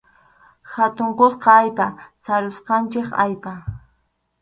Hatun 0.75 1.09
kuska 1.19 1.51
allpa, 1.57 1.87
sarusqanchik 2.25 3.09
allpa. 3.29 3.51